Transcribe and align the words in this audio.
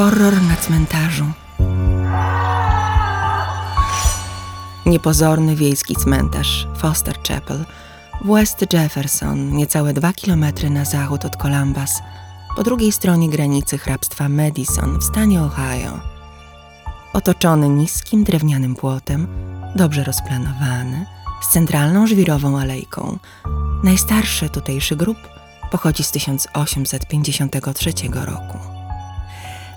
Horror 0.00 0.42
na 0.42 0.56
cmentarzu. 0.56 1.24
Niepozorny 4.86 5.56
wiejski 5.56 5.96
cmentarz 5.96 6.68
Foster 6.76 7.18
Chapel 7.28 7.64
w 8.24 8.32
West 8.34 8.72
Jefferson, 8.72 9.52
niecałe 9.52 9.92
dwa 9.92 10.12
kilometry 10.12 10.70
na 10.70 10.84
zachód 10.84 11.24
od 11.24 11.36
Columbus, 11.36 11.90
po 12.56 12.62
drugiej 12.62 12.92
stronie 12.92 13.28
granicy 13.28 13.78
hrabstwa 13.78 14.28
Madison 14.28 14.98
w 14.98 15.04
stanie 15.04 15.42
Ohio. 15.42 16.00
Otoczony 17.12 17.68
niskim 17.68 18.24
drewnianym 18.24 18.74
płotem, 18.74 19.26
dobrze 19.76 20.04
rozplanowany, 20.04 21.06
z 21.42 21.52
centralną 21.52 22.06
żwirową 22.06 22.58
alejką. 22.58 23.18
Najstarszy 23.84 24.48
tutejszy 24.48 24.96
grób 24.96 25.18
pochodzi 25.70 26.04
z 26.04 26.10
1853 26.10 27.92
roku. 28.14 28.79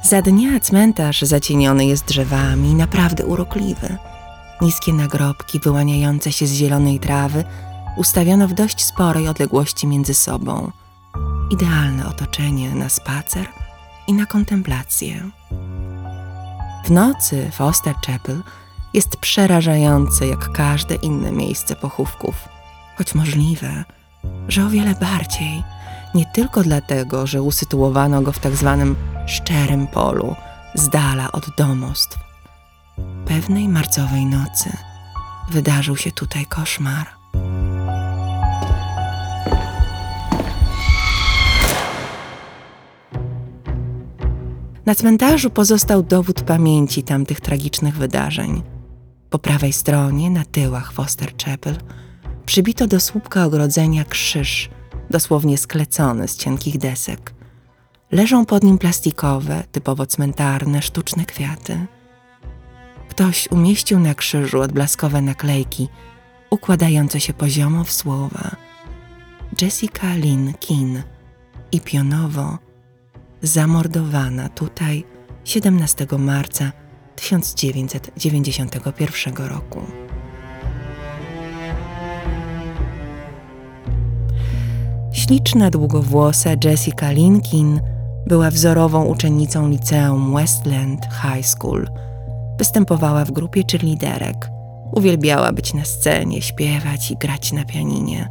Za 0.04 0.22
dnia 0.22 0.60
cmentarz 0.60 1.22
zacieniony 1.22 1.86
jest 1.86 2.06
drzewami, 2.06 2.76
naprawdę 2.76 3.26
urokliwy. 3.26 3.98
Niskie 4.62 4.94
nagrobki 4.94 5.60
wyłaniające 5.60 6.32
się 6.32 6.48
z 6.48 6.54
zielonej 6.54 7.00
trawy 7.00 7.44
ustawiono 7.98 8.48
w 8.48 8.54
dość 8.54 8.84
sporej 8.84 9.28
odległości 9.28 9.88
między 9.88 10.14
sobą. 10.14 10.72
Idealne 11.52 12.08
otoczenie 12.08 12.76
na 12.76 12.90
spacer 12.90 13.48
i 14.08 14.14
na 14.14 14.26
kontemplację. 14.26 15.30
W 16.86 16.92
nocy 16.92 17.52
Foster 17.52 17.96
Chapel 18.08 18.44
jest 18.94 19.18
przerażające 19.18 20.28
jak 20.28 20.52
każde 20.52 20.96
inne 20.96 21.32
miejsce 21.32 21.76
pochówków, 21.76 22.36
choć 22.98 23.16
możliwe, 23.16 23.84
że 24.48 24.66
o 24.66 24.70
wiele 24.70 24.96
bardziej, 24.96 25.64
nie 26.16 26.26
tylko 26.26 26.64
dlatego, 26.64 27.28
że 27.28 27.42
usytuowano 27.42 28.22
go 28.22 28.32
w 28.32 28.40
tak 28.40 28.56
zwanym 28.56 28.96
szczerym 29.26 29.88
polu, 29.88 30.36
z 30.76 30.90
dala 30.90 31.32
od 31.32 31.56
domostw. 31.58 32.18
Pewnej 33.26 33.68
marcowej 33.70 34.26
nocy 34.26 34.78
wydarzył 35.52 35.98
się 35.98 36.12
tutaj 36.12 36.46
koszmar. 36.46 37.08
Na 44.86 44.96
cmentarzu 44.96 45.50
pozostał 45.50 46.04
dowód 46.04 46.42
pamięci 46.42 47.04
tamtych 47.04 47.42
tragicznych 47.42 47.98
wydarzeń. 47.98 48.64
Po 49.30 49.40
prawej 49.40 49.74
stronie, 49.74 50.30
na 50.30 50.46
tyłach 50.46 50.92
Foster 50.92 51.34
Chapel, 51.46 51.78
przybito 52.46 52.88
do 52.88 53.00
słupka 53.00 53.46
ogrodzenia 53.46 54.04
krzyż, 54.06 54.70
dosłownie 55.10 55.58
sklecony 55.58 56.28
z 56.28 56.38
cienkich 56.38 56.78
desek. 56.78 57.34
Leżą 58.12 58.46
pod 58.46 58.64
nim 58.64 58.78
plastikowe, 58.78 59.64
typowo 59.72 60.06
cmentarne, 60.06 60.82
sztuczne 60.82 61.26
kwiaty. 61.26 61.86
Ktoś 63.10 63.52
umieścił 63.52 64.00
na 64.00 64.16
krzyżu 64.16 64.62
odblaskowe 64.62 65.22
naklejki, 65.22 65.90
układające 66.50 67.20
się 67.20 67.34
poziomo 67.34 67.84
w 67.84 67.92
słowa 67.92 68.56
Jessica 69.62 70.16
Lynn 70.16 70.54
Kin 70.60 71.04
i 71.72 71.82
pionowo 71.82 72.58
zamordowana 73.42 74.50
tutaj 74.50 75.04
17 75.44 76.08
marca 76.18 76.72
1991 77.16 79.36
roku. 79.36 79.82
Śliczna, 85.34 85.70
długowłosa 85.70 86.50
Jessica 86.64 87.12
Linkin 87.12 87.82
była 88.28 88.50
wzorową 88.50 89.06
uczennicą 89.06 89.70
liceum 89.70 90.34
Westland 90.36 91.06
High 91.06 91.46
School. 91.46 91.90
Występowała 92.58 93.26
w 93.26 93.32
grupie 93.32 93.64
cheerleaderek. 93.72 94.50
Uwielbiała 94.92 95.52
być 95.52 95.74
na 95.74 95.86
scenie, 95.86 96.42
śpiewać 96.42 97.12
i 97.12 97.18
grać 97.18 97.52
na 97.52 97.66
pianinie. 97.66 98.30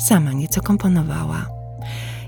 Sama 0.00 0.32
nieco 0.32 0.60
komponowała. 0.60 1.46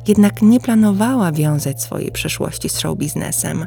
Jednak 0.09 0.43
nie 0.43 0.61
planowała 0.61 1.33
wiązać 1.33 1.83
swojej 1.83 2.13
przyszłości 2.13 2.69
z 2.69 2.79
show 2.79 2.99
biznesem. 2.99 3.67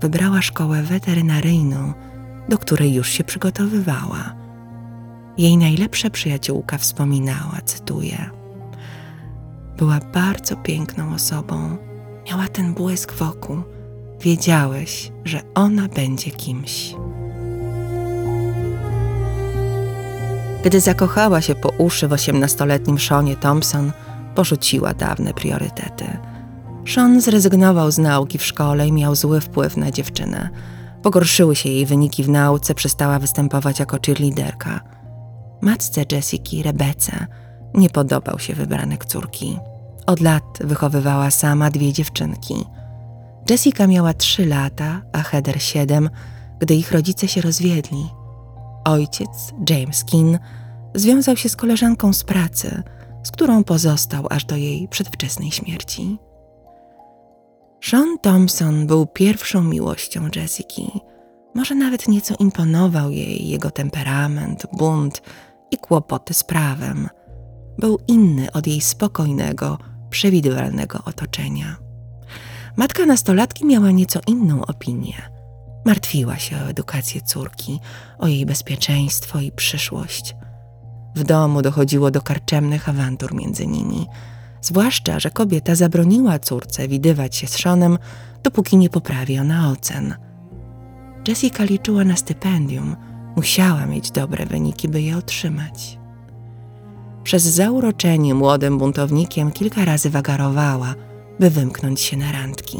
Wybrała 0.00 0.42
szkołę 0.42 0.82
weterynaryjną, 0.82 1.92
do 2.48 2.58
której 2.58 2.94
już 2.94 3.08
się 3.08 3.24
przygotowywała. 3.24 4.34
Jej 5.38 5.56
najlepsza 5.56 6.10
przyjaciółka 6.10 6.78
wspominała, 6.78 7.58
cytuję: 7.64 8.39
Była 9.80 10.00
bardzo 10.12 10.56
piękną 10.56 11.14
osobą, 11.14 11.76
miała 12.26 12.48
ten 12.48 12.74
błysk 12.74 13.12
wokół. 13.12 13.62
Wiedziałeś, 14.20 15.12
że 15.24 15.40
ona 15.54 15.88
będzie 15.88 16.30
kimś. 16.30 16.94
Gdy 20.64 20.80
zakochała 20.80 21.40
się 21.40 21.54
po 21.54 21.68
uszy 21.68 22.08
w 22.08 22.12
osiemnastoletnim 22.12 22.98
Seanie 22.98 23.36
Thompson, 23.36 23.92
porzuciła 24.34 24.94
dawne 24.94 25.34
priorytety. 25.34 26.04
Sean 26.86 27.20
zrezygnował 27.20 27.90
z 27.90 27.98
nauki 27.98 28.38
w 28.38 28.44
szkole 28.44 28.88
i 28.88 28.92
miał 28.92 29.14
zły 29.14 29.40
wpływ 29.40 29.76
na 29.76 29.90
dziewczynę. 29.90 30.48
Pogorszyły 31.02 31.56
się 31.56 31.68
jej 31.68 31.86
wyniki 31.86 32.24
w 32.24 32.28
nauce, 32.28 32.74
przestała 32.74 33.18
występować 33.18 33.78
jako 33.78 33.96
cheerleaderka. 34.06 34.80
Matce 35.60 36.04
Jessiki, 36.12 36.62
Rebece, 36.62 37.26
nie 37.74 37.90
podobał 37.90 38.38
się 38.38 38.54
wybranek 38.54 39.04
córki. 39.04 39.58
Od 40.10 40.20
lat 40.20 40.58
wychowywała 40.60 41.30
sama 41.30 41.70
dwie 41.70 41.92
dziewczynki. 41.92 42.54
Jessica 43.50 43.86
miała 43.86 44.14
trzy 44.14 44.46
lata, 44.46 45.02
a 45.12 45.22
Heather 45.22 45.62
siedem, 45.62 46.10
gdy 46.58 46.74
ich 46.74 46.92
rodzice 46.92 47.28
się 47.28 47.40
rozwiedli. 47.40 48.06
Ojciec, 48.84 49.52
James 49.70 50.04
Kin, 50.04 50.38
związał 50.94 51.36
się 51.36 51.48
z 51.48 51.56
koleżanką 51.56 52.12
z 52.12 52.24
pracy– 52.24 52.82
z 53.22 53.30
którą 53.30 53.64
pozostał 53.64 54.26
aż 54.30 54.44
do 54.44 54.56
jej 54.56 54.88
przedwczesnej 54.88 55.50
śmierci. 55.50 56.18
Sean 57.80 58.18
Thompson 58.22 58.86
był 58.86 59.06
pierwszą 59.06 59.64
miłością 59.64 60.28
Jessiki. 60.36 61.00
Może 61.54 61.74
nawet 61.74 62.08
nieco 62.08 62.34
imponował 62.38 63.10
jej 63.10 63.48
jego 63.48 63.70
temperament, 63.70 64.66
bunt 64.72 65.22
i 65.70 65.78
kłopoty 65.78 66.34
z 66.34 66.44
prawem. 66.44 67.08
Był 67.78 67.98
inny 68.08 68.52
od 68.52 68.66
jej 68.66 68.80
spokojnego, 68.80 69.78
przewidywalnego 70.10 70.98
otoczenia. 71.04 71.76
Matka 72.76 73.06
nastolatki 73.06 73.66
miała 73.66 73.90
nieco 73.90 74.20
inną 74.26 74.66
opinię. 74.66 75.14
Martwiła 75.84 76.38
się 76.38 76.56
o 76.56 76.68
edukację 76.68 77.20
córki, 77.20 77.80
o 78.18 78.26
jej 78.26 78.46
bezpieczeństwo 78.46 79.40
i 79.40 79.52
przyszłość– 79.52 80.34
w 81.14 81.24
domu 81.24 81.62
dochodziło 81.62 82.10
do 82.10 82.22
karczemnych 82.22 82.88
awantur 82.88 83.34
między 83.34 83.66
nimi, 83.66 84.06
zwłaszcza, 84.60 85.20
że 85.20 85.30
kobieta 85.30 85.74
zabroniła 85.74 86.38
córce 86.38 86.88
widywać 86.88 87.36
się 87.36 87.46
z 87.46 87.50
Seanem, 87.50 87.98
dopóki 88.42 88.76
nie 88.76 88.90
poprawi 88.90 89.38
ona 89.38 89.70
ocen. 89.70 90.14
Jessica 91.28 91.64
liczyła 91.64 92.04
na 92.04 92.16
stypendium, 92.16 92.96
musiała 93.36 93.86
mieć 93.86 94.10
dobre 94.10 94.46
wyniki, 94.46 94.88
by 94.88 95.02
je 95.02 95.16
otrzymać. 95.16 95.99
Przez 97.24 97.42
zauroczenie 97.42 98.34
młodym 98.34 98.78
buntownikiem 98.78 99.50
kilka 99.50 99.84
razy 99.84 100.10
wagarowała, 100.10 100.94
by 101.40 101.50
wymknąć 101.50 102.00
się 102.00 102.16
na 102.16 102.32
randki. 102.32 102.78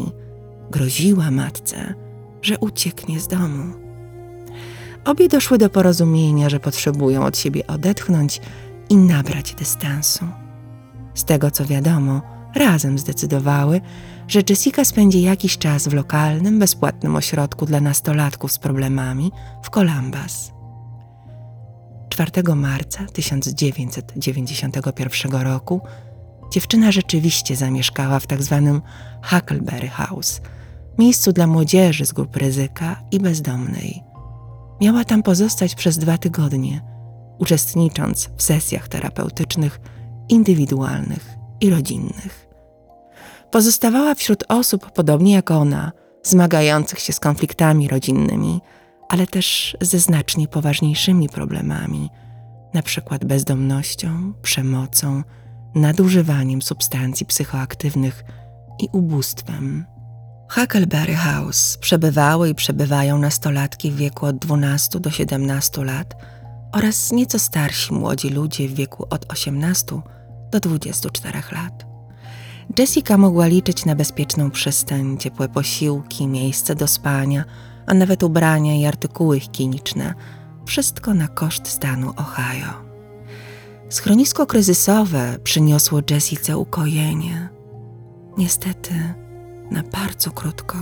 Groziła 0.70 1.30
matce, 1.30 1.94
że 2.42 2.58
ucieknie 2.58 3.20
z 3.20 3.28
domu. 3.28 3.74
Obie 5.04 5.28
doszły 5.28 5.58
do 5.58 5.70
porozumienia, 5.70 6.48
że 6.48 6.60
potrzebują 6.60 7.24
od 7.24 7.38
siebie 7.38 7.66
odetchnąć 7.66 8.40
i 8.88 8.96
nabrać 8.96 9.54
dystansu. 9.54 10.24
Z 11.14 11.24
tego 11.24 11.50
co 11.50 11.64
wiadomo, 11.64 12.20
razem 12.54 12.98
zdecydowały, 12.98 13.80
że 14.28 14.40
Jessica 14.48 14.84
spędzi 14.84 15.22
jakiś 15.22 15.58
czas 15.58 15.88
w 15.88 15.92
lokalnym, 15.92 16.58
bezpłatnym 16.58 17.16
ośrodku 17.16 17.66
dla 17.66 17.80
nastolatków 17.80 18.52
z 18.52 18.58
problemami 18.58 19.32
w 19.62 19.70
Columbus. 19.70 20.52
4 22.26 22.54
marca 22.54 23.06
1991 23.12 25.32
roku 25.32 25.80
dziewczyna 26.52 26.92
rzeczywiście 26.92 27.56
zamieszkała 27.56 28.20
w 28.20 28.26
tzw. 28.26 28.80
Tak 28.82 29.32
Huckleberry 29.32 29.88
House, 29.88 30.40
miejscu 30.98 31.32
dla 31.32 31.46
młodzieży 31.46 32.06
z 32.06 32.12
grup 32.12 32.36
ryzyka 32.36 33.02
i 33.10 33.20
bezdomnej. 33.20 34.02
Miała 34.80 35.04
tam 35.04 35.22
pozostać 35.22 35.74
przez 35.74 35.98
dwa 35.98 36.18
tygodnie, 36.18 36.82
uczestnicząc 37.38 38.30
w 38.36 38.42
sesjach 38.42 38.88
terapeutycznych, 38.88 39.80
indywidualnych 40.28 41.36
i 41.60 41.70
rodzinnych. 41.70 42.46
Pozostawała 43.50 44.14
wśród 44.14 44.44
osób, 44.48 44.90
podobnie 44.90 45.32
jak 45.32 45.50
ona, 45.50 45.92
zmagających 46.22 46.98
się 46.98 47.12
z 47.12 47.20
konfliktami 47.20 47.88
rodzinnymi, 47.88 48.60
ale 49.10 49.26
też 49.26 49.76
ze 49.80 49.98
znacznie 49.98 50.48
poważniejszymi 50.48 51.28
problemami, 51.28 52.10
przykład 52.82 53.24
bezdomnością, 53.24 54.32
przemocą, 54.42 55.22
nadużywaniem 55.74 56.62
substancji 56.62 57.26
psychoaktywnych 57.26 58.24
i 58.78 58.88
ubóstwem. 58.92 59.84
Huckleberry 60.50 61.14
House 61.14 61.76
przebywały 61.76 62.48
i 62.48 62.54
przebywają 62.54 63.18
nastolatki 63.18 63.90
w 63.90 63.96
wieku 63.96 64.26
od 64.26 64.36
12 64.36 65.00
do 65.00 65.10
17 65.10 65.84
lat 65.84 66.14
oraz 66.72 67.12
nieco 67.12 67.38
starsi 67.38 67.94
młodzi 67.94 68.30
ludzie 68.30 68.68
w 68.68 68.74
wieku 68.74 69.06
od 69.10 69.32
18 69.32 70.00
do 70.50 70.60
24 70.60 71.42
lat. 71.52 71.86
Jessica 72.78 73.18
mogła 73.18 73.46
liczyć 73.46 73.84
na 73.84 73.94
bezpieczną 73.94 74.50
przystań, 74.50 75.18
ciepłe 75.18 75.48
posiłki, 75.48 76.26
miejsce 76.26 76.74
do 76.74 76.86
spania, 76.86 77.44
a 77.86 77.94
nawet 77.94 78.22
ubrania 78.22 78.74
i 78.74 78.86
artykuły 78.86 79.40
higieniczne. 79.40 80.14
Wszystko 80.66 81.14
na 81.14 81.28
koszt 81.28 81.68
stanu 81.68 82.12
Ohio. 82.16 82.90
Schronisko 83.88 84.46
kryzysowe 84.46 85.38
przyniosło 85.44 86.00
Jessice 86.10 86.58
ukojenie. 86.58 87.48
Niestety, 88.38 88.94
na 89.70 89.82
bardzo 89.82 90.30
krótko. 90.30 90.78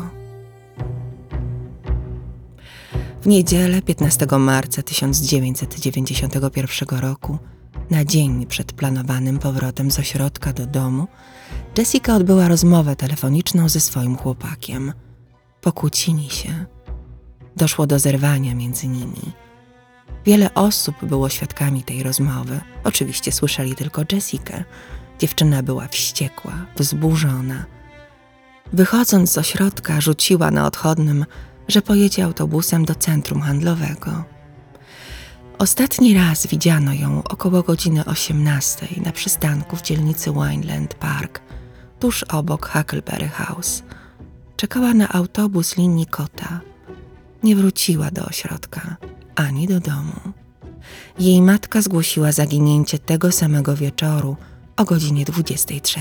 W 3.23 3.27
niedzielę 3.27 3.83
15 3.83 4.27
marca 4.39 4.83
1991 4.83 6.99
roku, 6.99 7.39
na 7.91 8.05
dzień 8.05 8.47
przed 8.47 8.73
planowanym 8.73 9.39
powrotem 9.39 9.91
z 9.91 9.99
ośrodka 9.99 10.53
do 10.53 10.67
domu, 10.67 11.07
Jessica 11.79 12.15
odbyła 12.15 12.49
rozmowę 12.49 12.97
telefoniczną 12.97 13.69
ze 13.69 13.81
swoim 13.81 14.17
chłopakiem. 14.17 14.93
Pokłócili 15.61 16.31
się. 16.31 16.67
Doszło 17.59 17.87
do 17.87 17.99
zerwania 17.99 18.55
między 18.55 18.89
nimi. 18.89 19.33
Wiele 20.27 20.55
osób 20.55 21.05
było 21.05 21.29
świadkami 21.29 21.83
tej 21.83 22.03
rozmowy. 22.03 22.61
Oczywiście 22.85 23.33
słyszeli 23.33 23.75
tylko 23.75 24.03
Jessikę. 24.13 24.65
Dziewczyna 25.19 25.63
była 25.63 25.89
wściekła, 25.89 26.53
wzburzona. 26.77 27.65
Wychodząc 28.73 29.33
z 29.33 29.39
ośrodka, 29.39 30.01
rzuciła 30.01 30.51
na 30.51 30.67
odchodnym, 30.67 31.27
że 31.69 31.83
pojedzie 31.83 32.25
autobusem 32.25 32.85
do 32.85 32.95
centrum 32.95 33.41
handlowego. 33.41 34.25
Ostatni 35.59 36.15
raz 36.15 36.47
widziano 36.47 36.93
ją 36.93 37.23
około 37.23 37.63
godziny 37.63 38.05
18 38.05 38.87
na 39.05 39.13
przystanku 39.13 39.77
w 39.77 39.83
dzielnicy 39.83 40.33
Wineland 40.33 40.95
Park, 40.95 41.41
tuż 42.01 42.23
obok 42.23 42.69
Huckleberry 42.73 43.29
House. 43.29 43.83
Czekała 44.57 44.95
na 44.95 45.09
autobus 45.09 45.77
linii 45.77 46.07
Kota. 46.07 46.61
Nie 47.43 47.57
wróciła 47.57 48.11
do 48.11 48.25
ośrodka 48.25 48.97
ani 49.35 49.67
do 49.67 49.81
domu. 49.81 50.21
Jej 51.19 51.43
matka 51.43 51.83
zgłosiła 51.83 52.33
zaginięcie 52.33 52.99
tego 52.99 53.33
samego 53.33 53.77
wieczoru 53.77 54.37
o 54.77 54.85
godzinie 54.85 55.25
23. 55.25 56.01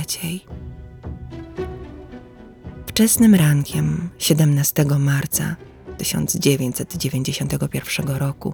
Wczesnym 2.88 3.36
rankiem 3.36 4.10
17 4.18 4.86
marca 5.00 5.56
1991 5.98 8.08
roku 8.08 8.54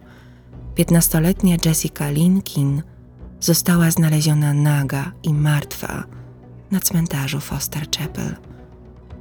15-letnia 0.76 1.58
Jessica 1.66 2.10
Linkin 2.10 2.84
została 3.40 3.92
znaleziona 3.92 4.54
naga 4.54 5.12
i 5.24 5.34
martwa 5.34 6.04
na 6.72 6.80
cmentarzu 6.80 7.40
Foster 7.40 7.88
Chapel 7.98 8.36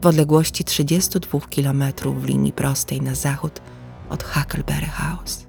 w 0.02 0.06
odległości 0.06 0.64
32 0.64 1.40
km 1.40 1.84
w 2.16 2.24
linii 2.24 2.52
prostej 2.52 3.00
na 3.00 3.14
zachód 3.14 3.60
od 4.10 4.22
Huckleberry 4.24 4.86
House. 4.86 5.46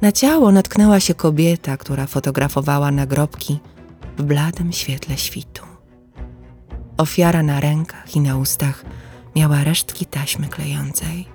Na 0.00 0.12
ciało 0.12 0.52
natknęła 0.52 1.00
się 1.00 1.14
kobieta, 1.14 1.76
która 1.76 2.06
fotografowała 2.06 2.90
nagrobki 2.90 3.58
w 4.18 4.22
bladym 4.22 4.72
świetle 4.72 5.16
świtu. 5.16 5.62
Ofiara 6.96 7.42
na 7.42 7.60
rękach 7.60 8.16
i 8.16 8.20
na 8.20 8.36
ustach 8.36 8.84
miała 9.36 9.64
resztki 9.64 10.06
taśmy 10.06 10.48
klejącej. 10.48 11.28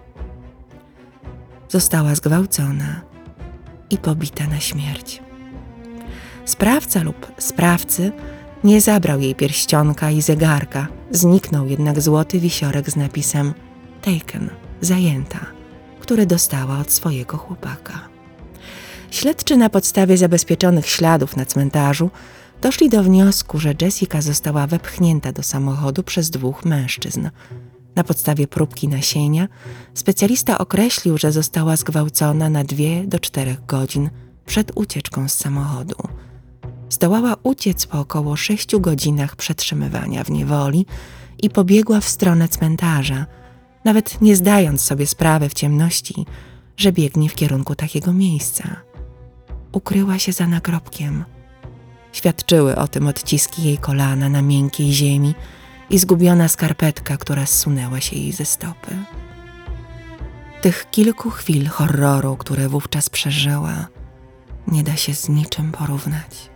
Została 1.69 2.15
zgwałcona 2.15 3.01
i 3.89 3.97
pobita 3.97 4.47
na 4.47 4.59
śmierć. 4.59 5.21
Sprawca 6.45 7.03
lub 7.03 7.31
sprawcy 7.37 8.11
nie 8.63 8.81
zabrał 8.81 9.19
jej 9.19 9.35
pierścionka 9.35 10.11
i 10.11 10.21
zegarka, 10.21 10.87
zniknął 11.11 11.67
jednak 11.67 12.01
złoty 12.01 12.39
wisiorek 12.39 12.89
z 12.89 12.95
napisem 12.95 13.53
Taken, 14.01 14.49
zajęta, 14.81 15.39
który 15.99 16.25
dostała 16.25 16.79
od 16.79 16.91
swojego 16.91 17.37
chłopaka. 17.37 18.09
Śledczy 19.11 19.57
na 19.57 19.69
podstawie 19.69 20.17
zabezpieczonych 20.17 20.87
śladów 20.87 21.35
na 21.35 21.45
cmentarzu 21.45 22.09
doszli 22.61 22.89
do 22.89 23.03
wniosku, 23.03 23.59
że 23.59 23.73
Jessica 23.81 24.21
została 24.21 24.67
wepchnięta 24.67 25.31
do 25.31 25.43
samochodu 25.43 26.03
przez 26.03 26.29
dwóch 26.29 26.65
mężczyzn. 26.65 27.29
Na 27.95 28.03
podstawie 28.03 28.47
próbki 28.47 28.87
nasienia 28.87 29.47
specjalista 29.93 30.57
określił, 30.57 31.17
że 31.17 31.31
została 31.31 31.75
zgwałcona 31.75 32.49
na 32.49 32.63
dwie 32.63 33.07
do 33.07 33.19
czterech 33.19 33.65
godzin 33.65 34.09
przed 34.45 34.71
ucieczką 34.75 35.29
z 35.29 35.33
samochodu. 35.33 35.95
Zdołała 36.89 37.35
uciec 37.43 37.85
po 37.85 37.99
około 37.99 38.35
sześciu 38.35 38.79
godzinach 38.79 39.35
przetrzymywania 39.35 40.23
w 40.23 40.31
niewoli 40.31 40.85
i 41.43 41.49
pobiegła 41.49 41.99
w 42.01 42.09
stronę 42.09 42.47
cmentarza, 42.47 43.25
nawet 43.85 44.21
nie 44.21 44.35
zdając 44.35 44.81
sobie 44.81 45.07
sprawy 45.07 45.49
w 45.49 45.53
ciemności, 45.53 46.25
że 46.77 46.91
biegnie 46.91 47.29
w 47.29 47.35
kierunku 47.35 47.75
takiego 47.75 48.13
miejsca. 48.13 48.75
Ukryła 49.71 50.19
się 50.19 50.31
za 50.31 50.47
nagrobkiem. 50.47 51.25
Świadczyły 52.11 52.75
o 52.75 52.87
tym 52.87 53.07
odciski 53.07 53.63
jej 53.63 53.77
kolana 53.77 54.29
na 54.29 54.41
miękkiej 54.41 54.93
ziemi 54.93 55.33
i 55.89 55.99
zgubiona 55.99 56.47
skarpetka, 56.47 57.17
która 57.17 57.45
zsunęła 57.45 58.01
się 58.01 58.15
jej 58.15 58.31
ze 58.31 58.45
stopy. 58.45 58.95
Tych 60.61 60.89
kilku 60.91 61.29
chwil 61.29 61.67
horroru, 61.67 62.35
które 62.37 62.69
wówczas 62.69 63.09
przeżyła, 63.09 63.87
nie 64.67 64.83
da 64.83 64.95
się 64.95 65.15
z 65.15 65.29
niczym 65.29 65.71
porównać. 65.71 66.49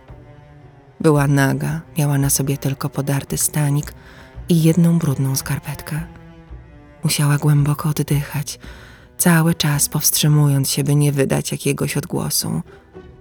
Była 1.00 1.26
naga, 1.26 1.80
miała 1.98 2.18
na 2.18 2.30
sobie 2.30 2.58
tylko 2.58 2.90
podarty 2.90 3.38
stanik 3.38 3.94
i 4.48 4.62
jedną 4.62 4.98
brudną 4.98 5.36
skarpetkę. 5.36 6.00
Musiała 7.04 7.38
głęboko 7.38 7.88
oddychać, 7.88 8.58
cały 9.18 9.54
czas 9.54 9.88
powstrzymując 9.88 10.70
się, 10.70 10.84
by 10.84 10.94
nie 10.94 11.12
wydać 11.12 11.52
jakiegoś 11.52 11.96
odgłosu. 11.96 12.62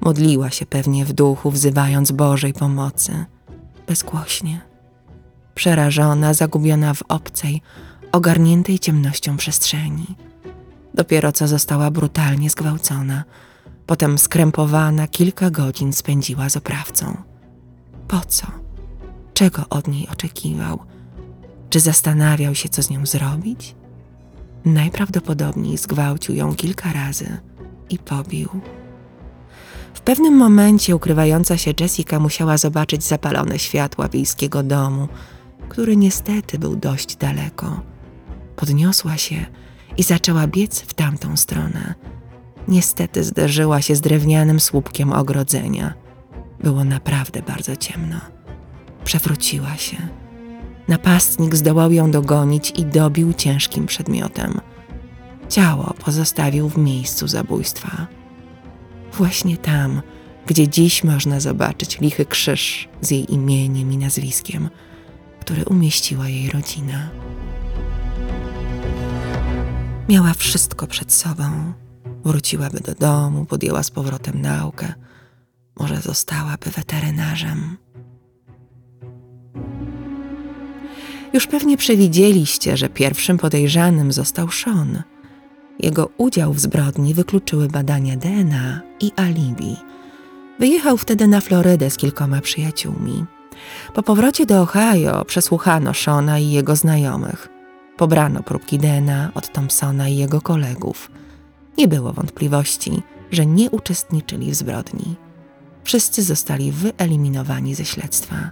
Modliła 0.01 0.49
się 0.49 0.65
pewnie 0.65 1.05
w 1.05 1.13
duchu, 1.13 1.51
wzywając 1.51 2.11
Bożej 2.11 2.53
pomocy, 2.53 3.25
bezgłośnie. 3.87 4.61
Przerażona, 5.55 6.33
zagubiona 6.33 6.93
w 6.93 7.03
obcej, 7.07 7.61
ogarniętej 8.11 8.79
ciemnością 8.79 9.37
przestrzeni. 9.37 10.15
Dopiero 10.93 11.31
co 11.31 11.47
została 11.47 11.91
brutalnie 11.91 12.49
zgwałcona, 12.49 13.23
potem 13.85 14.17
skrępowana 14.17 15.07
kilka 15.07 15.49
godzin 15.49 15.93
spędziła 15.93 16.49
z 16.49 16.57
oprawcą. 16.57 17.32
Po 18.07 18.19
co? 18.27 18.47
Czego 19.33 19.63
od 19.69 19.87
niej 19.87 20.07
oczekiwał? 20.11 20.79
Czy 21.69 21.79
zastanawiał 21.79 22.55
się, 22.55 22.69
co 22.69 22.83
z 22.83 22.89
nią 22.89 23.05
zrobić? 23.05 23.75
Najprawdopodobniej 24.65 25.77
zgwałcił 25.77 26.35
ją 26.35 26.55
kilka 26.55 26.93
razy 26.93 27.37
i 27.89 27.99
pobił. 27.99 28.49
W 29.93 30.01
pewnym 30.01 30.37
momencie 30.37 30.95
ukrywająca 30.95 31.57
się 31.57 31.73
Jessica 31.79 32.19
musiała 32.19 32.57
zobaczyć 32.57 33.03
zapalone 33.03 33.59
światła 33.59 34.09
wiejskiego 34.09 34.63
domu, 34.63 35.07
który 35.69 35.97
niestety 35.97 36.59
był 36.59 36.75
dość 36.75 37.15
daleko. 37.15 37.81
Podniosła 38.55 39.17
się 39.17 39.45
i 39.97 40.03
zaczęła 40.03 40.47
biec 40.47 40.81
w 40.81 40.93
tamtą 40.93 41.37
stronę. 41.37 41.93
Niestety 42.67 43.23
zderzyła 43.23 43.81
się 43.81 43.95
z 43.95 44.01
drewnianym 44.01 44.59
słupkiem 44.59 45.11
ogrodzenia. 45.13 45.93
Było 46.63 46.83
naprawdę 46.83 47.41
bardzo 47.41 47.75
ciemno. 47.75 48.19
Przewróciła 49.03 49.77
się. 49.77 49.97
Napastnik 50.87 51.55
zdołał 51.55 51.91
ją 51.91 52.11
dogonić 52.11 52.73
i 52.75 52.85
dobił 52.85 53.33
ciężkim 53.33 53.85
przedmiotem. 53.85 54.61
Ciało 55.49 55.93
pozostawił 56.05 56.69
w 56.69 56.77
miejscu 56.77 57.27
zabójstwa. 57.27 58.07
Właśnie 59.13 59.57
tam, 59.57 60.01
gdzie 60.45 60.67
dziś 60.67 61.03
można 61.03 61.39
zobaczyć 61.39 61.99
lichy 61.99 62.25
krzyż 62.25 62.89
z 63.01 63.11
jej 63.11 63.33
imieniem 63.33 63.91
i 63.91 63.97
nazwiskiem, 63.97 64.69
który 65.39 65.65
umieściła 65.65 66.29
jej 66.29 66.49
rodzina. 66.49 67.09
Miała 70.09 70.33
wszystko 70.33 70.87
przed 70.87 71.13
sobą. 71.13 71.73
Wróciłaby 72.25 72.79
do 72.79 72.95
domu, 72.95 73.45
podjęła 73.45 73.83
z 73.83 73.91
powrotem 73.91 74.41
naukę. 74.41 74.93
Może 75.79 76.01
zostałaby 76.01 76.69
weterynarzem. 76.69 77.77
Już 81.33 81.47
pewnie 81.47 81.77
przewidzieliście, 81.77 82.77
że 82.77 82.89
pierwszym 82.89 83.37
podejrzanym 83.37 84.11
został 84.11 84.51
Sean. 84.51 85.03
Jego 85.79 86.09
udział 86.17 86.53
w 86.53 86.59
zbrodni 86.59 87.13
wykluczyły 87.13 87.67
badania 87.67 88.17
DNA 88.17 88.81
i 88.99 89.11
alibi. 89.15 89.75
Wyjechał 90.59 90.97
wtedy 90.97 91.27
na 91.27 91.41
Florydę 91.41 91.89
z 91.89 91.97
kilkoma 91.97 92.41
przyjaciółmi. 92.41 93.25
Po 93.93 94.03
powrocie 94.03 94.45
do 94.45 94.61
Ohio 94.61 95.25
przesłuchano 95.25 95.93
Shona 95.93 96.39
i 96.39 96.51
jego 96.51 96.75
znajomych. 96.75 97.49
Pobrano 97.97 98.43
próbki 98.43 98.77
DNA 98.77 99.31
od 99.35 99.51
Thompsona 99.51 100.07
i 100.09 100.17
jego 100.17 100.41
kolegów. 100.41 101.11
Nie 101.77 101.87
było 101.87 102.13
wątpliwości, 102.13 103.01
że 103.31 103.45
nie 103.45 103.71
uczestniczyli 103.71 104.51
w 104.51 104.55
zbrodni. 104.55 105.15
Wszyscy 105.83 106.23
zostali 106.23 106.71
wyeliminowani 106.71 107.75
ze 107.75 107.85
śledztwa. 107.85 108.51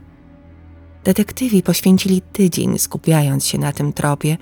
Detektywi 1.03 1.63
poświęcili 1.63 2.21
tydzień 2.21 2.79
skupiając 2.79 3.45
się 3.45 3.57
na 3.57 3.73
tym 3.73 3.93
tropie. 3.93 4.38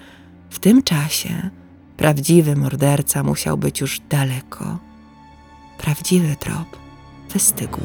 W 0.49 0.59
tym 0.59 0.83
czasie 0.83 1.49
prawdziwy 1.97 2.55
morderca 2.55 3.23
musiał 3.23 3.57
być 3.57 3.81
już 3.81 4.01
daleko. 4.09 4.79
Prawdziwy 5.77 6.35
trop 6.39 6.77
wystygł. 7.33 7.81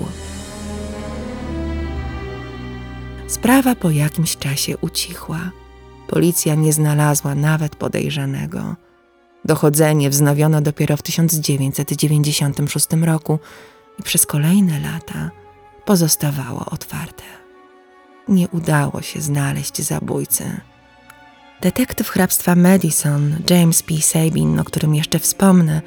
Sprawa 3.26 3.75
po 3.75 3.90
jakimś 3.90 4.37
czasie 4.37 4.78
ucichła. 4.78 5.50
Policja 6.08 6.54
nie 6.54 6.73
znalazła 6.73 7.34
nawet 7.34 7.76
podejrzanego. 7.76 8.76
Dochodzenie 9.44 10.11
wznowiono 10.11 10.61
dopiero 10.61 10.96
w 10.96 11.02
1996 11.02 12.87
roku 13.02 13.38
i 13.98 14.02
przez 14.02 14.26
kolejne 14.26 14.80
lata 14.80 15.30
pozostawało 15.84 16.64
otwarte. 16.66 17.22
Nie 18.28 18.48
udało 18.48 19.02
się 19.02 19.20
znaleźć 19.20 19.82
zabójcy. 19.82 20.60
Detektyw 21.60 22.08
hrabstwa 22.08 22.54
Madison, 22.54 23.36
James 23.50 23.82
P. 23.82 23.94
Sabin, 24.02 24.60
o 24.60 24.64
którym 24.64 24.94
jeszcze 24.94 25.18
wspomnę, 25.18 25.82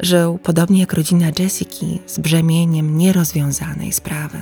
żył, 0.00 0.38
podobnie 0.38 0.80
jak 0.80 0.92
rodzina 0.92 1.26
Jessica, 1.38 1.86
z 2.06 2.18
brzemieniem 2.18 2.98
nierozwiązanej 2.98 3.92
sprawy. 3.92 4.38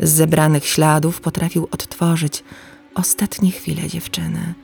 Z 0.00 0.10
zebranych 0.10 0.66
śladów 0.66 1.20
potrafił 1.20 1.68
odtworzyć 1.70 2.44
ostatnie 2.94 3.50
chwile 3.50 3.88
dziewczyny. 3.88 4.54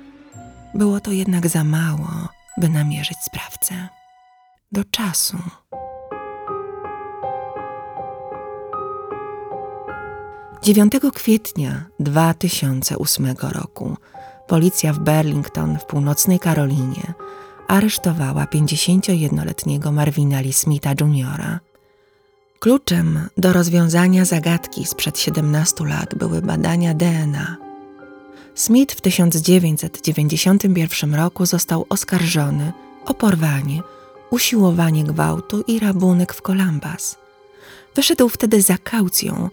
Było 0.75 1.00
to 1.00 1.12
jednak 1.12 1.48
za 1.48 1.64
mało, 1.64 2.28
by 2.56 2.68
namierzyć 2.68 3.18
sprawcę. 3.25 3.88
Do 4.72 4.84
czasu. 4.84 5.38
Dziewiątego 10.62 11.12
kwietnia 11.12 11.84
2008 12.00 13.34
roku 13.40 13.96
policja 14.48 14.92
w 14.92 14.98
Burlington 14.98 15.78
w 15.78 15.84
północnej 15.84 16.38
Karolinie 16.38 17.14
aresztowała 17.68 18.44
51-letniego 18.44 19.92
Marvina 19.92 20.40
Lee 20.40 20.52
Smitha 20.52 20.90
Jr. 21.00 21.58
Kluczem 22.58 23.28
do 23.36 23.52
rozwiązania 23.52 24.25
zagadki 24.25 24.84
sprzed 24.84 25.18
17 25.18 25.84
lat 25.84 26.14
były 26.14 26.42
badania 26.42 26.94
DNA. 26.94 27.56
Smith 28.54 28.94
w 28.94 29.00
1991 29.00 31.14
roku 31.14 31.46
został 31.46 31.86
oskarżony 31.88 32.72
o 33.06 33.14
porwanie, 33.14 33.82
usiłowanie 34.30 35.04
gwałtu 35.04 35.64
i 35.66 35.78
rabunek 35.78 36.34
w 36.34 36.42
Columbus. 36.42 37.16
Wyszedł 37.94 38.28
wtedy 38.28 38.62
za 38.62 38.78
kaucją 38.78 39.50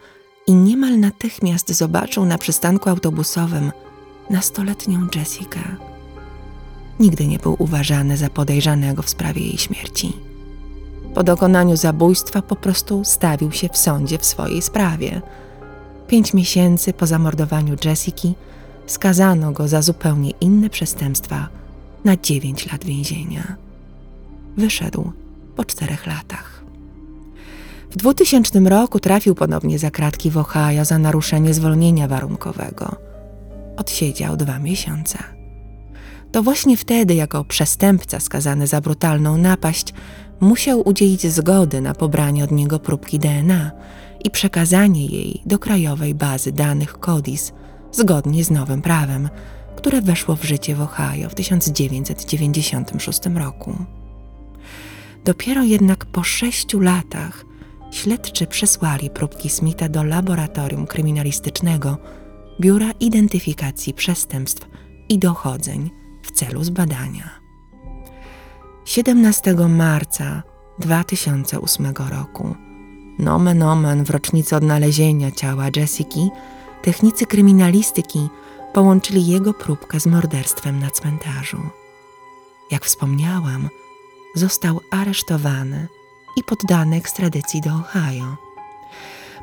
i 0.48 0.54
niemal 0.54 1.00
natychmiast 1.00 1.72
zobaczył 1.74 2.26
na 2.26 2.38
przystanku 2.38 2.90
autobusowym 2.90 3.72
nastoletnią 4.30 5.08
Jessikę. 5.16 5.60
Nigdy 7.00 7.28
nie 7.28 7.40
był 7.40 7.56
uważany 7.60 8.18
za 8.18 8.30
podejrzanego 8.30 9.02
w 9.02 9.10
sprawie 9.10 9.42
jej 9.42 9.58
śmierci. 9.58 10.14
Po 11.14 11.24
dokonaniu 11.24 11.78
zabójstwa 11.78 12.42
po 12.42 12.56
prostu 12.56 13.02
stawił 13.04 13.52
się 13.52 13.70
w 13.70 13.78
sądzie 13.78 14.18
w 14.18 14.26
swojej 14.26 14.62
sprawie. 14.62 15.22
Pięć 16.08 16.34
miesięcy 16.34 16.94
po 16.94 17.08
zamordowaniu 17.08 17.76
Jessiki 17.86 18.36
skazano 18.88 19.52
go 19.52 19.68
za 19.68 19.82
zupełnie 19.82 20.32
inne 20.42 20.70
przestępstwa 20.70 21.48
na 22.04 22.18
dziewięć 22.18 22.72
lat 22.72 22.84
więzienia. 22.84 23.56
Wyszedł 24.58 25.12
po 25.56 25.66
czterech 25.66 26.08
latach. 26.08 26.53
W 27.94 27.98
2000 27.98 28.60
roku 28.60 29.00
trafił 29.00 29.36
ponownie 29.36 29.80
za 29.80 29.92
kratki 29.92 30.32
w 30.32 30.38
Ohio 30.38 30.86
za 30.86 30.98
naruszenie 30.98 31.54
zwolnienia 31.54 32.08
warunkowego. 32.08 32.96
Odsiedział 33.78 34.38
dwa 34.38 34.60
miesiące. 34.60 35.18
To 36.32 36.44
właśnie 36.44 36.78
wtedy, 36.78 37.16
jako 37.16 37.44
przestępca 37.44 38.20
skazany 38.20 38.68
za 38.68 38.82
brutalną 38.82 39.38
napaść, 39.38 39.94
musiał 40.40 40.88
udzielić 40.88 41.28
zgody 41.28 41.82
na 41.82 41.94
pobranie 41.94 42.44
od 42.44 42.52
niego 42.52 42.80
próbki 42.80 43.20
DNA 43.20 43.72
i 44.24 44.32
przekazanie 44.32 45.06
jej 45.06 45.42
do 45.46 45.60
krajowej 45.60 46.16
bazy 46.16 46.52
danych 46.52 47.00
CODIS 47.00 47.54
zgodnie 47.92 48.44
z 48.44 48.52
nowym 48.52 48.82
prawem, 48.82 49.30
które 49.76 50.02
weszło 50.02 50.36
w 50.36 50.44
życie 50.44 50.76
w 50.76 50.82
Ohio 50.82 51.30
w 51.30 51.36
1996 51.36 53.20
roku. 53.36 53.76
Dopiero 55.26 55.64
jednak 55.64 56.06
po 56.06 56.24
sześciu 56.24 56.80
latach 56.80 57.53
śledczy 58.04 58.48
przesłali 58.48 59.10
próbki 59.10 59.50
Smitha 59.50 59.90
do 59.90 60.04
laboratorium 60.04 60.88
kryminalistycznego 60.88 61.98
Biura 62.62 62.92
Identyfikacji 63.00 63.94
Przestępstw 63.94 64.68
i 65.10 65.20
Dochodzeń 65.20 65.92
w 66.24 66.32
celu 66.32 66.64
zbadania. 66.64 67.30
17 68.86 69.56
marca 69.56 70.44
2008 70.80 71.94
roku, 72.10 72.56
nomen 73.20 73.64
omen 73.64 74.04
w 74.04 74.10
rocznicę 74.10 74.58
odnalezienia 74.58 75.32
ciała 75.32 75.66
Jessiki, 75.76 76.30
technicy 76.82 77.26
kryminalistyki 77.26 78.30
połączyli 78.74 79.28
jego 79.28 79.54
próbkę 79.54 80.00
z 80.00 80.06
morderstwem 80.06 80.80
na 80.80 80.92
cmentarzu. 80.92 81.62
Jak 82.72 82.86
wspomniałam, 82.86 83.70
został 84.36 84.80
aresztowany 84.92 85.88
i 86.38 86.44
poddany 86.44 86.96
ekstradycji 86.96 87.62
do 87.62 87.70
Ohio. 87.70 88.38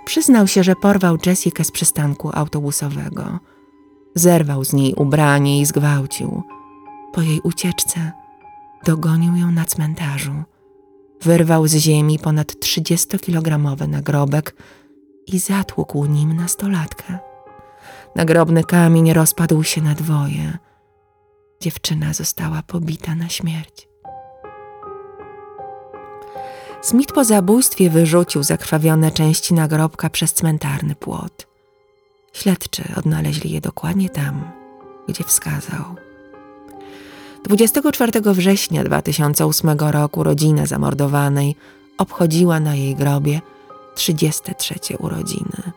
Przyznał 0.04 0.46
się, 0.46 0.64
że 0.64 0.76
porwał 0.76 1.16
Jessikę 1.26 1.64
z 1.64 1.70
przystanku 1.70 2.30
autobusowego. 2.34 3.38
Zerwał 4.14 4.64
z 4.64 4.72
niej 4.72 4.94
ubranie 4.94 5.60
i 5.60 5.66
zgwałcił. 5.66 6.42
Po 7.12 7.22
jej 7.22 7.40
ucieczce 7.40 8.12
dogonił 8.84 9.36
ją 9.36 9.50
na 9.50 9.64
cmentarzu. 9.64 10.34
Wyrwał 11.22 11.66
z 11.66 11.74
ziemi 11.74 12.18
ponad 12.18 12.52
30-kilogramowy 12.52 13.88
nagrobek 13.88 14.56
i 15.26 15.38
zatłukł 15.38 16.06
nim 16.06 16.36
nastolatkę. 16.36 17.18
Nagrobny 18.16 18.64
kamień 18.64 19.12
rozpadł 19.12 19.62
się 19.62 19.82
na 19.82 19.94
dwoje. 19.94 20.58
Dziewczyna 21.60 22.12
została 22.12 22.62
pobita 22.62 23.14
na 23.14 23.28
śmierć. 23.28 23.89
Smith 26.82 27.12
po 27.12 27.24
zabójstwie 27.24 27.90
wyrzucił 27.90 28.42
zakrwawione 28.42 29.10
części 29.10 29.54
nagrobka 29.54 30.10
przez 30.10 30.34
cmentarny 30.34 30.94
płot. 30.94 31.46
Śledczy 32.32 32.82
odnaleźli 32.96 33.50
je 33.50 33.60
dokładnie 33.60 34.10
tam, 34.10 34.50
gdzie 35.08 35.24
wskazał. 35.24 35.84
24 37.44 38.20
września 38.20 38.84
2008 38.84 39.78
roku 39.78 40.22
rodzina 40.24 40.66
zamordowanej 40.66 41.56
obchodziła 41.98 42.60
na 42.60 42.74
jej 42.74 42.94
grobie 42.94 43.40
33 43.94 44.74
urodziny. 44.98 45.72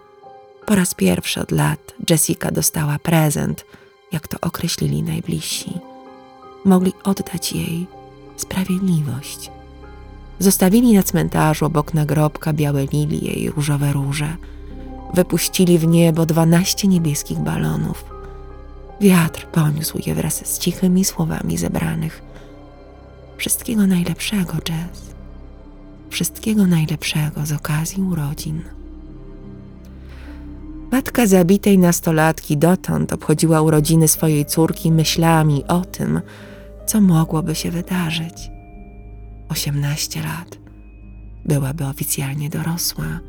Po 0.65 0.75
raz 0.75 0.93
pierwszy 0.93 1.41
od 1.41 1.51
lat 1.51 1.93
Jessica 2.09 2.51
dostała 2.51 2.99
prezent, 2.99 3.65
jak 4.11 4.27
to 4.27 4.37
określili 4.41 5.03
najbliżsi. 5.03 5.79
Mogli 6.65 6.93
oddać 7.03 7.53
jej 7.53 7.87
sprawiedliwość. 8.37 9.51
Zostawili 10.43 10.93
na 10.93 11.03
cmentarzu 11.03 11.65
obok 11.65 11.93
nagrobka 11.93 12.53
białe 12.53 12.85
lilie 12.85 13.33
i 13.33 13.49
różowe 13.49 13.93
róże. 13.93 14.35
Wypuścili 15.13 15.77
w 15.77 15.87
niebo 15.87 16.25
dwanaście 16.25 16.87
niebieskich 16.87 17.39
balonów. 17.39 18.05
Wiatr 19.01 19.47
poniósł 19.47 19.99
je 20.05 20.15
wraz 20.15 20.45
z 20.45 20.59
cichymi 20.59 21.05
słowami 21.05 21.57
zebranych. 21.57 22.21
Wszystkiego 23.37 23.87
najlepszego, 23.87 24.53
Jess. 24.53 25.13
Wszystkiego 26.09 26.67
najlepszego 26.67 27.45
z 27.45 27.51
okazji 27.51 28.03
urodzin. 28.03 28.61
Matka 30.91 31.27
zabitej 31.27 31.77
nastolatki 31.77 32.57
dotąd 32.57 33.13
obchodziła 33.13 33.61
urodziny 33.61 34.07
swojej 34.07 34.45
córki 34.45 34.91
myślami 34.91 35.63
o 35.67 35.81
tym, 35.81 36.21
co 36.85 37.01
mogłoby 37.01 37.55
się 37.55 37.71
wydarzyć. 37.71 38.52
18 39.53 40.21
lat. 40.21 40.57
Byłaby 41.45 41.85
oficjalnie 41.85 42.49
dorosła. 42.49 43.19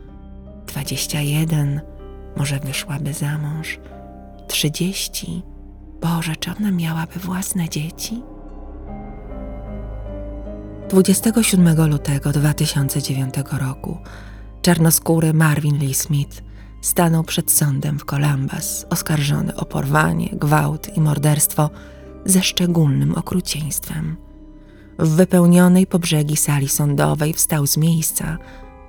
21, 0.66 1.80
może 2.36 2.60
wyszłaby 2.60 3.12
za 3.12 3.38
mąż. 3.38 3.78
30, 4.48 5.42
Boże, 6.00 6.36
czy 6.36 6.50
ona 6.58 6.70
miałaby 6.70 7.18
własne 7.18 7.68
dzieci? 7.68 8.22
27 10.90 11.90
lutego 11.90 12.32
2009 12.32 13.34
roku 13.60 13.98
czarnoskóry 14.62 15.34
Marvin 15.34 15.78
Lee 15.78 15.94
Smith 15.94 16.42
stanął 16.82 17.24
przed 17.24 17.50
sądem 17.50 17.98
w 17.98 18.04
Columbus, 18.04 18.86
oskarżony 18.90 19.56
o 19.56 19.64
porwanie, 19.64 20.28
gwałt 20.32 20.96
i 20.96 21.00
morderstwo 21.00 21.70
ze 22.24 22.42
szczególnym 22.42 23.14
okrucieństwem. 23.14 24.23
W 24.98 25.08
wypełnionej 25.08 25.86
po 25.86 25.98
brzegi 25.98 26.36
sali 26.36 26.68
sądowej 26.68 27.34
wstał 27.34 27.66
z 27.66 27.76
miejsca 27.76 28.38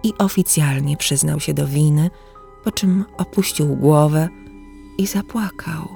i 0.04 0.14
oficjalnie 0.18 0.98
przyznał 0.98 1.40
się 1.40 1.54
do 1.54 1.68
winy, 1.68 2.10
po 2.64 2.72
czym 2.72 3.06
opuścił 3.18 3.76
głowę 3.76 4.30
i 4.98 5.08
zapłakał. 5.08 5.88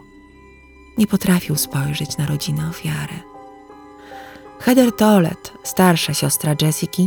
Nie 0.97 1.07
potrafił 1.07 1.55
spojrzeć 1.55 2.17
na 2.17 2.25
rodzinę 2.25 2.69
ofiary. 2.69 3.13
Heather 4.59 4.95
Tollett, 4.95 5.53
starsza 5.63 6.13
siostra 6.13 6.55
Jessica, 6.61 7.03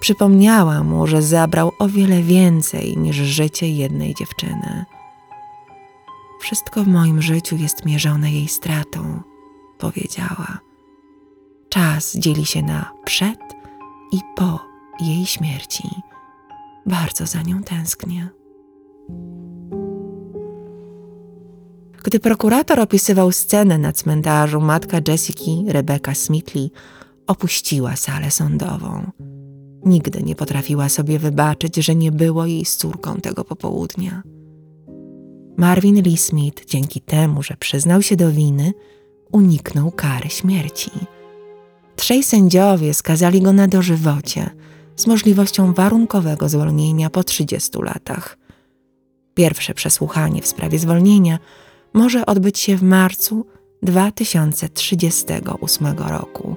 przypomniała 0.00 0.82
mu, 0.82 1.06
że 1.06 1.22
zabrał 1.22 1.72
o 1.78 1.88
wiele 1.88 2.22
więcej 2.22 2.96
niż 2.96 3.16
życie 3.16 3.68
jednej 3.68 4.14
dziewczyny. 4.14 4.84
Wszystko 6.40 6.84
w 6.84 6.88
moim 6.88 7.22
życiu 7.22 7.56
jest 7.56 7.84
mierzone 7.84 8.32
jej 8.32 8.48
stratą, 8.48 9.22
powiedziała. 9.78 10.58
Czas 11.74 12.16
dzieli 12.16 12.46
się 12.46 12.62
na 12.62 12.90
przed 13.04 13.38
i 14.12 14.18
po 14.36 14.60
jej 15.00 15.26
śmierci. 15.26 15.88
Bardzo 16.86 17.26
za 17.26 17.42
nią 17.42 17.62
tęsknię. 17.62 18.28
Gdy 22.04 22.20
prokurator 22.20 22.80
opisywał 22.80 23.32
scenę 23.32 23.78
na 23.78 23.92
cmentarzu, 23.92 24.60
matka 24.60 24.98
Jessica, 25.08 25.72
Rebecca 25.72 26.14
Smithley, 26.14 26.70
opuściła 27.26 27.96
salę 27.96 28.30
sądową. 28.30 29.10
Nigdy 29.84 30.22
nie 30.22 30.34
potrafiła 30.34 30.88
sobie 30.88 31.18
wybaczyć, 31.18 31.76
że 31.76 31.94
nie 31.94 32.12
było 32.12 32.46
jej 32.46 32.64
z 32.64 32.76
córką 32.76 33.16
tego 33.16 33.44
popołudnia. 33.44 34.22
Marvin 35.56 36.02
Lee 36.02 36.16
Smith, 36.16 36.64
dzięki 36.66 37.00
temu, 37.00 37.42
że 37.42 37.54
przyznał 37.56 38.02
się 38.02 38.16
do 38.16 38.32
winy, 38.32 38.72
uniknął 39.32 39.90
kary 39.90 40.28
śmierci. 40.28 40.90
Trzej 42.04 42.22
sędziowie 42.22 42.94
skazali 42.94 43.40
go 43.40 43.52
na 43.52 43.68
dożywocie 43.68 44.50
z 44.96 45.06
możliwością 45.06 45.74
warunkowego 45.74 46.48
zwolnienia 46.48 47.10
po 47.10 47.24
30 47.24 47.78
latach. 47.82 48.38
Pierwsze 49.34 49.74
przesłuchanie 49.74 50.42
w 50.42 50.46
sprawie 50.46 50.78
zwolnienia 50.78 51.38
może 51.94 52.26
odbyć 52.26 52.58
się 52.58 52.76
w 52.76 52.82
marcu 52.82 53.46
2038 53.82 55.98
roku, 55.98 56.56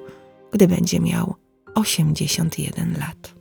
gdy 0.52 0.68
będzie 0.68 1.00
miał 1.00 1.36
81 1.76 2.98
lat. 3.00 3.36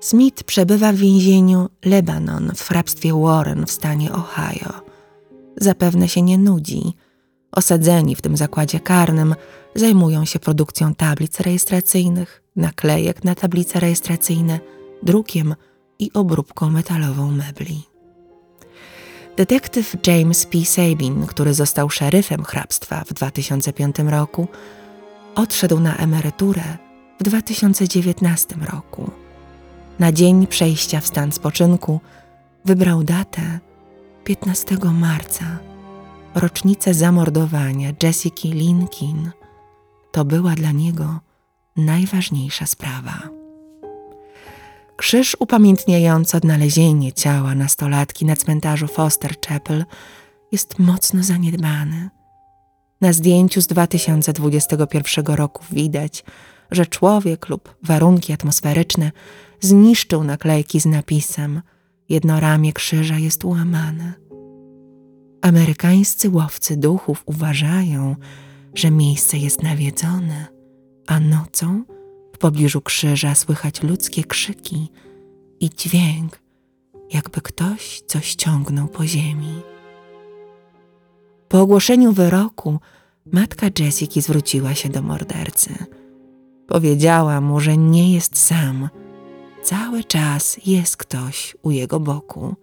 Smith 0.00 0.44
przebywa 0.44 0.92
w 0.92 0.96
więzieniu 0.96 1.68
Lebanon 1.84 2.52
w 2.56 2.62
hrabstwie 2.62 3.14
Warren 3.14 3.66
w 3.66 3.70
stanie 3.70 4.12
Ohio. 4.12 4.72
Zapewne 5.56 6.08
się 6.08 6.22
nie 6.22 6.38
nudzi. 6.38 6.94
Osadzeni 7.56 8.16
w 8.16 8.22
tym 8.22 8.36
zakładzie 8.36 8.80
karnym 8.80 9.34
zajmują 9.74 10.24
się 10.24 10.38
produkcją 10.38 10.94
tablic 10.94 11.40
rejestracyjnych, 11.40 12.42
naklejek 12.56 13.24
na 13.24 13.34
tablice 13.34 13.80
rejestracyjne, 13.80 14.60
drukiem 15.02 15.54
i 15.98 16.10
obróbką 16.14 16.70
metalową 16.70 17.30
mebli. 17.30 17.82
Detektyw 19.36 19.96
James 20.06 20.46
P. 20.46 20.64
Sabin, 20.64 21.26
który 21.26 21.54
został 21.54 21.90
szeryfem 21.90 22.44
hrabstwa 22.44 23.04
w 23.04 23.12
2005 23.12 23.96
roku, 23.98 24.48
odszedł 25.34 25.80
na 25.80 25.96
emeryturę 25.96 26.78
w 27.20 27.22
2019 27.22 28.56
roku. 28.74 29.10
Na 29.98 30.12
dzień 30.12 30.46
przejścia 30.46 31.00
w 31.00 31.06
stan 31.06 31.32
spoczynku 31.32 32.00
wybrał 32.64 33.04
datę 33.04 33.60
15 34.24 34.76
marca, 34.92 35.44
rocznicę 36.36 36.94
zamordowania 36.94 37.92
Jessica 38.02 38.48
Linkin. 38.48 39.30
To 40.12 40.24
była 40.24 40.54
dla 40.54 40.72
niego 40.72 41.20
najważniejsza 41.76 42.66
sprawa. 42.66 43.22
Krzyż 44.96 45.36
upamiętniający 45.40 46.36
odnalezienie 46.36 47.12
ciała 47.12 47.54
nastolatki 47.54 48.24
na 48.24 48.36
cmentarzu 48.36 48.86
Foster 48.86 49.34
Chapel 49.48 49.84
jest 50.52 50.78
mocno 50.78 51.22
zaniedbany. 51.22 52.10
Na 53.00 53.12
zdjęciu 53.12 53.60
z 53.60 53.66
2021 53.66 55.26
roku 55.26 55.64
widać, 55.70 56.24
że 56.70 56.86
człowiek 56.86 57.48
lub 57.48 57.76
warunki 57.82 58.32
atmosferyczne 58.32 59.12
zniszczył 59.60 60.24
naklejki 60.24 60.80
z 60.80 60.86
napisem 60.86 61.62
Jedno 62.08 62.40
ramię 62.40 62.72
krzyża 62.72 63.18
jest 63.18 63.44
ułamane. 63.44 64.25
Amerykańscy 65.46 66.30
łowcy 66.30 66.76
duchów 66.76 67.22
uważają, 67.26 68.16
że 68.74 68.90
miejsce 68.90 69.38
jest 69.38 69.62
nawiedzone, 69.62 70.46
a 71.06 71.20
nocą 71.20 71.84
w 72.34 72.38
pobliżu 72.38 72.80
krzyża 72.80 73.34
słychać 73.34 73.82
ludzkie 73.82 74.24
krzyki 74.24 74.88
i 75.60 75.70
dźwięk, 75.70 76.40
jakby 77.10 77.40
ktoś 77.40 78.02
coś 78.06 78.34
ciągnął 78.34 78.88
po 78.88 79.06
ziemi. 79.06 79.62
Po 81.48 81.60
ogłoszeniu 81.60 82.12
wyroku 82.12 82.78
matka 83.32 83.66
Jessica 83.78 84.20
zwróciła 84.20 84.74
się 84.74 84.88
do 84.88 85.02
mordercy. 85.02 85.74
Powiedziała 86.66 87.40
mu, 87.40 87.60
że 87.60 87.76
nie 87.76 88.14
jest 88.14 88.38
sam. 88.38 88.88
Cały 89.62 90.04
czas 90.04 90.56
jest 90.66 90.96
ktoś 90.96 91.56
u 91.62 91.70
jego 91.70 92.00
boku. 92.00 92.56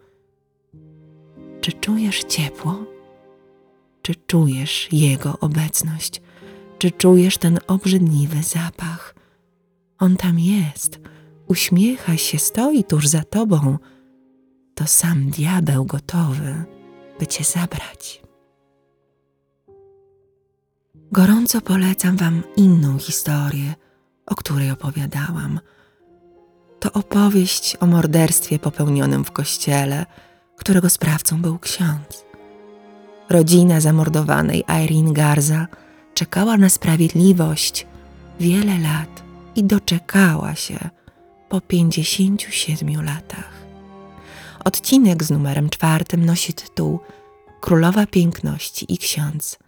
Czy 1.64 1.74
czujesz 1.74 2.24
ciepło? 2.24 2.86
Czy 4.02 4.16
czujesz 4.16 4.90
jego 4.92 5.40
obecność? 5.40 6.22
Czy 6.80 6.92
czujesz 6.92 7.38
ten 7.38 7.60
obrzydliwy 7.68 8.44
zapach? 8.44 9.16
On 10.00 10.18
tam 10.18 10.40
jest, 10.40 11.00
uśmiecha 11.48 12.18
się, 12.18 12.40
stoi 12.40 12.84
tuż 12.84 13.08
za 13.08 13.24
tobą. 13.24 13.78
To 14.76 14.88
sam 14.88 15.30
diabeł 15.30 15.86
gotowy, 15.86 16.64
by 17.20 17.28
cię 17.28 17.44
zabrać. 17.44 18.22
Gorąco 21.12 21.62
polecam 21.62 22.18
Wam 22.18 22.44
inną 22.56 22.98
historię, 23.00 23.74
o 24.26 24.36
której 24.36 24.72
opowiadałam. 24.72 25.60
To 26.80 26.92
opowieść 26.92 27.78
o 27.80 27.86
morderstwie 27.86 28.60
popełnionym 28.60 29.24
w 29.24 29.32
kościele, 29.32 30.06
którego 30.58 30.90
sprawcą 30.90 31.42
był 31.42 31.60
ksiądz. 31.60 32.26
Rodzina 33.30 33.82
zamordowanej 33.82 34.64
Irene 34.84 35.14
Garza 35.14 35.68
czekała 36.14 36.58
na 36.58 36.70
sprawiedliwość 36.70 37.88
wiele 38.40 38.80
lat 38.80 39.24
i 39.56 39.64
doczekała 39.64 40.56
się 40.56 40.90
po 41.50 41.62
57 41.62 43.06
latach. 43.06 43.54
Odcinek 44.66 45.24
z 45.24 45.32
numerem 45.32 45.70
czwartym 45.70 46.26
nosi 46.26 46.54
tytuł 46.54 47.00
Królowa 47.62 48.06
Piękności 48.06 48.94
i 48.94 48.98
Ksiądz. 48.98 49.60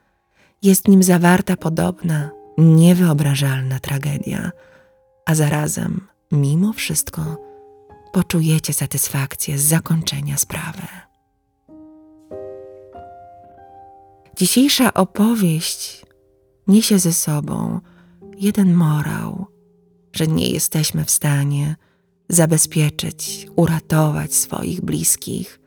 Jest 0.62 0.88
nim 0.88 1.04
zawarta 1.04 1.58
podobna, 1.58 2.30
niewyobrażalna 2.58 3.80
tragedia, 3.80 4.52
a 5.26 5.36
zarazem, 5.36 6.08
mimo 6.32 6.74
wszystko, 6.74 7.38
poczujecie 8.16 8.74
satysfakcję 8.74 9.58
z 9.58 9.62
zakończenia 9.62 10.38
sprawy. 10.38 10.88
Dzisiejsza 14.38 14.94
opowieść 14.94 16.06
niesie 16.68 17.00
ze 17.00 17.14
sobą 17.14 17.80
jeden 18.38 18.74
morał, 18.74 19.46
że 20.14 20.28
nie 20.28 20.50
jesteśmy 20.50 21.06
w 21.06 21.12
stanie 21.12 21.76
zabezpieczyć, 22.30 23.48
uratować 23.56 24.34
swoich 24.34 24.82
bliskich. 24.82 25.60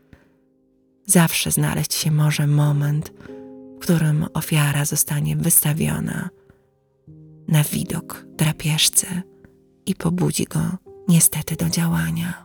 Zawsze 1.07 1.51
znaleźć 1.51 1.95
się 1.95 2.11
może 2.11 2.47
moment, 2.47 3.13
w 3.77 3.79
którym 3.79 4.27
ofiara 4.35 4.85
zostanie 4.85 5.37
wystawiona 5.37 6.29
na 7.49 7.65
widok 7.65 8.25
drapieżcy 8.37 9.07
i 9.87 9.95
pobudzi 9.95 10.45
go 10.45 10.88
niestety 11.09 11.57
do 11.57 11.69
działania. 11.71 12.45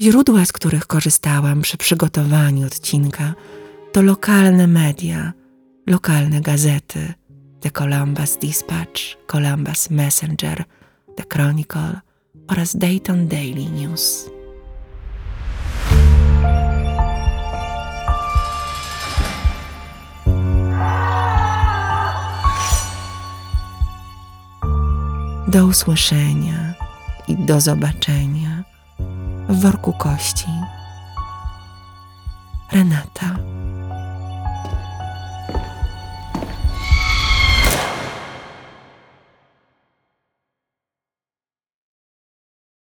Źródła, 0.00 0.44
z 0.44 0.52
których 0.52 0.86
korzystałam 0.86 1.60
przy 1.62 1.76
przygotowaniu 1.76 2.66
odcinka, 2.66 3.34
to 3.92 4.02
lokalne 4.02 4.66
media, 4.66 5.32
lokalne 5.86 6.40
gazety, 6.40 7.14
The 7.60 7.70
Columbus 7.70 8.36
Dispatch, 8.36 9.00
Columbus 9.26 9.90
Messenger, 9.90 10.64
The 11.16 11.24
Chronicle 11.32 12.00
oraz 12.48 12.76
Dayton 12.76 13.28
Daily 13.28 13.70
News. 13.70 14.30
Do 25.48 25.66
usłyszenia 25.66 26.74
i 27.28 27.36
do 27.36 27.60
zobaczenia 27.60 28.64
w 29.48 29.60
worku 29.60 29.92
kości. 29.92 30.48
Renata. 32.72 33.53